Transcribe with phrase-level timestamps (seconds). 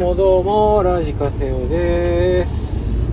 [0.00, 3.12] もどうもラジカセオです。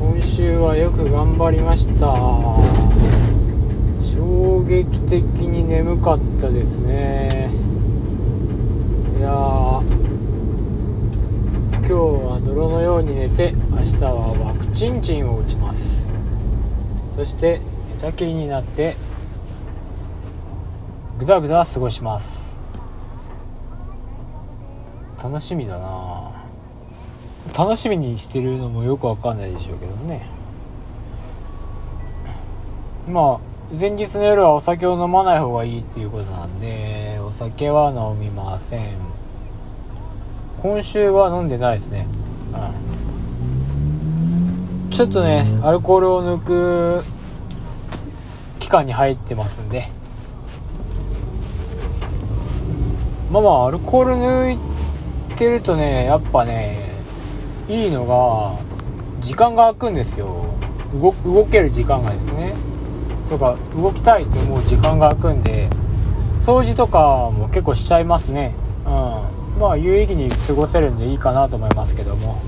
[0.00, 2.06] 今週はよく頑張りました。
[4.04, 7.50] 衝撃的に眠かったですね。
[9.16, 9.84] いや今
[11.82, 16.12] 日は泥のように寝て明日はワクチンチンを打ちます。
[17.14, 17.60] そして
[17.94, 18.96] 寝たきりになって
[21.20, 22.49] ぐだぐだ過ごします。
[25.22, 26.32] 楽しみだな。
[27.56, 30.26] 楽しみにしてるのもよくわかんないでしょうけどね。
[33.08, 33.40] まあ
[33.78, 38.96] 前日の夜はお酒を飲まない方がいいっていうことなんでお酒は飲みません。
[40.58, 42.06] 今週は飲んでないですね。
[42.54, 42.86] う
[44.86, 47.04] んちょっとねアルコールを抜く
[48.58, 49.88] 期間に入ってますんで。
[53.30, 54.58] まあまあアルコール抜い
[55.40, 56.90] てるとねやっぱね
[57.66, 58.58] いいのが
[59.20, 60.44] 時間が空くんですよ。
[60.92, 62.54] 動動ける時間がですね。
[63.30, 65.70] とか動きたいと思う時間が空くんで
[66.42, 68.54] 掃除とかも結構しちゃいますね。
[68.84, 68.92] うん。
[69.60, 72.38] まあ有意義に過ごせるんでいいかなと思いますけども。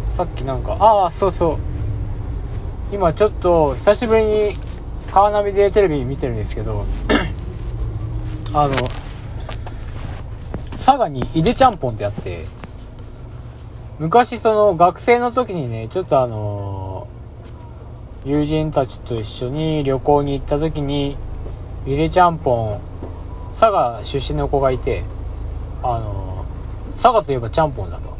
[0.08, 1.73] さっきなんかああそうそう。
[2.94, 4.52] 今ちょっと久しぶりに
[5.12, 6.86] カーナビでテレビ見てるんですけど
[8.54, 8.76] あの
[10.74, 12.46] 佐賀に井出ちゃんぽんってあって
[13.98, 17.08] 昔その学生の時にねちょっとあの
[18.26, 21.18] 友人たちと一緒に旅行に行った時に
[21.88, 22.82] 井出ちゃんぽん
[23.60, 25.04] 佐賀出身の子がいて
[25.82, 26.46] あの
[26.92, 28.14] 佐賀といえばちゃんぽんだと。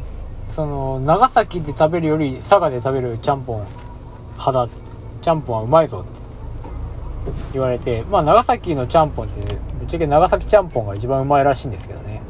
[0.50, 3.66] その長崎で食べるより佐賀で食べるちゃんぽん
[4.34, 4.68] 派だ
[5.22, 12.22] ちゃんぽんはうまいぞって言われてまあ長崎のちゃんぽんってぶっちゃけ長崎ちゃんぽんが一番うまいらしいんですけどね。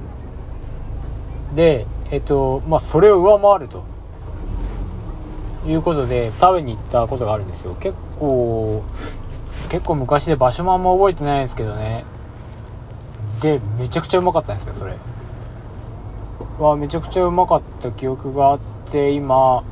[1.55, 3.83] でえっとまあそれを上回ると。
[5.67, 7.75] いうことで食べに行ったことがあるんですよ。
[7.77, 8.83] 結構
[9.71, 12.05] 結構昔で場所もあんま覚えてないんですけどね。
[13.41, 14.95] でめちゃくちゃうまかったんですよそれ。
[16.59, 18.59] はめちゃくちゃうまかった記憶があっ
[18.91, 19.65] て今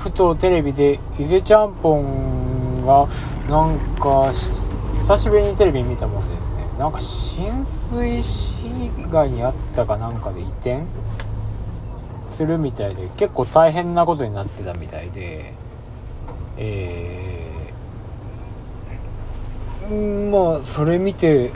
[0.00, 3.06] ふとテレビでゆでちゃんぽんが
[3.50, 8.54] なんか久しぶりにテレビ見たもんでですねなんか浸水市
[9.10, 10.84] 街にあったかなんかで移転
[12.32, 15.52] するみたいで結構大変なことになってたみたいで
[16.56, 21.52] えー、まあそれ見て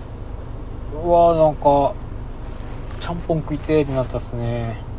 [1.03, 1.95] うわなんか
[3.01, 4.94] ちゃんぽん食いてーってなったっすね。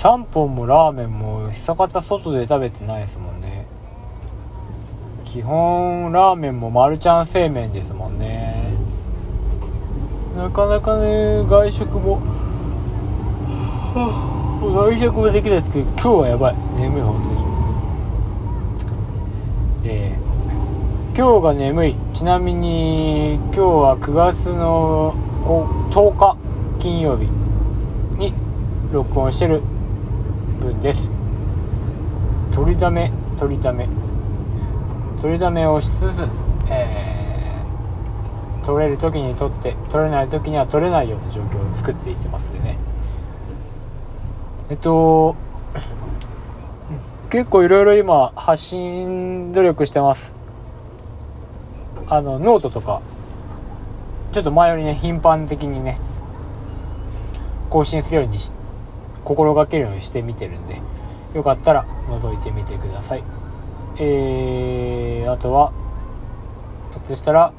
[0.00, 3.66] ちゃんぽんもラーメンも久方外で食べてないですもんね。
[5.26, 8.72] 基本ラーメンもマルちゃん製麺ですもんね。
[10.38, 12.18] なかなかね外食も
[14.62, 16.56] 外食もできないですけど今日はやばい。
[16.78, 17.22] 眠い本
[19.82, 19.92] 当に。
[19.92, 21.96] えー、今日が眠い。
[22.14, 26.38] ちなみに今日は9月の10日
[26.78, 27.26] 金曜日
[28.16, 28.32] に
[28.94, 29.60] 録音してる
[30.60, 31.10] 分です。
[32.52, 33.88] 取りだめ取りだめ。
[35.20, 36.28] 取りだめをしつつ、
[36.70, 42.78] えー、取れる時に取って取れない時には取れないような状況を作っていってますんでね。
[44.70, 45.34] えっと
[47.28, 50.34] 結構いろいろ今発信努力してます。
[52.08, 53.02] あのノートとか
[54.32, 55.98] ちょっと前よりね頻繁的にね
[57.68, 58.59] 更新するようにして
[59.30, 60.82] 心がけるようにしてみてるんで
[61.34, 63.22] よかったら覗いてみてください。
[63.96, 65.72] えー、あとは
[66.90, 67.52] ひょっとしたら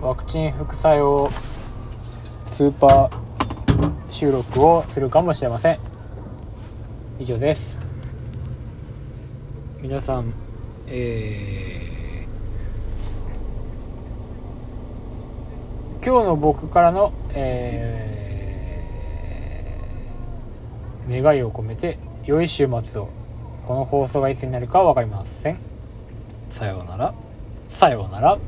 [0.00, 1.28] ワクチン副作用
[2.46, 3.10] スーパー
[4.10, 5.80] 収録をするかもしれません。
[7.18, 7.76] 以上です。
[9.80, 10.32] 皆さん
[10.86, 18.11] えー、今日の僕からの、えー、
[21.08, 23.08] 願いを込めて良い週末を。
[23.66, 25.58] この放送がいつになるかは分かりません。
[26.50, 27.14] さようなら。
[27.68, 28.38] さようなら。